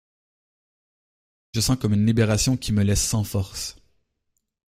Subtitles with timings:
[1.53, 3.75] Je sens comme une libération qui me laisse sans forces.